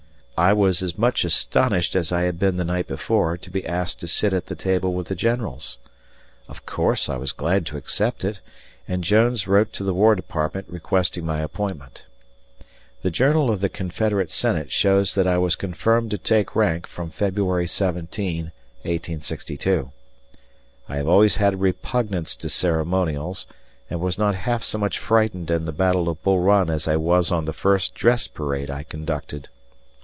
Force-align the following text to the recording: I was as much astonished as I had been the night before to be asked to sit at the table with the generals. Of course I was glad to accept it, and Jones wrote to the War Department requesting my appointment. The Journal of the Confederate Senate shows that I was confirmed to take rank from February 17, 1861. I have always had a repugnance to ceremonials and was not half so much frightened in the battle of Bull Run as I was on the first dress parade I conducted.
I 0.37 0.53
was 0.53 0.81
as 0.81 0.97
much 0.97 1.23
astonished 1.23 1.95
as 1.95 2.11
I 2.11 2.21
had 2.23 2.39
been 2.39 2.57
the 2.57 2.65
night 2.65 2.87
before 2.87 3.37
to 3.37 3.49
be 3.51 3.63
asked 3.63 3.99
to 3.99 4.07
sit 4.07 4.33
at 4.33 4.47
the 4.47 4.55
table 4.55 4.91
with 4.91 5.05
the 5.09 5.13
generals. 5.15 5.77
Of 6.49 6.65
course 6.65 7.09
I 7.09 7.15
was 7.15 7.31
glad 7.31 7.63
to 7.67 7.77
accept 7.77 8.25
it, 8.25 8.39
and 8.87 9.03
Jones 9.03 9.47
wrote 9.47 9.71
to 9.73 9.83
the 9.83 9.93
War 9.93 10.15
Department 10.15 10.65
requesting 10.67 11.27
my 11.27 11.41
appointment. 11.41 12.05
The 13.03 13.11
Journal 13.11 13.51
of 13.51 13.61
the 13.61 13.69
Confederate 13.69 14.31
Senate 14.31 14.71
shows 14.71 15.13
that 15.13 15.27
I 15.27 15.37
was 15.37 15.55
confirmed 15.55 16.09
to 16.09 16.17
take 16.17 16.55
rank 16.55 16.87
from 16.87 17.11
February 17.11 17.67
17, 17.67 18.45
1861. 18.81 19.91
I 20.89 20.95
have 20.95 21.07
always 21.07 21.35
had 21.35 21.53
a 21.53 21.57
repugnance 21.57 22.35
to 22.37 22.49
ceremonials 22.49 23.45
and 23.91 24.01
was 24.01 24.17
not 24.17 24.33
half 24.33 24.63
so 24.63 24.79
much 24.79 24.97
frightened 24.97 25.51
in 25.51 25.65
the 25.65 25.71
battle 25.71 26.09
of 26.09 26.23
Bull 26.23 26.39
Run 26.39 26.71
as 26.71 26.87
I 26.87 26.95
was 26.95 27.31
on 27.31 27.45
the 27.45 27.53
first 27.53 27.93
dress 27.93 28.25
parade 28.25 28.71
I 28.71 28.81
conducted. 28.81 29.47